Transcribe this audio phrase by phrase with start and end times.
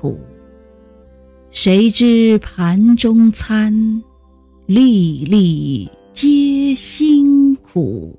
[0.00, 0.18] 苦。
[1.50, 4.02] 谁知盘中餐，
[4.66, 8.16] 粒粒皆辛苦。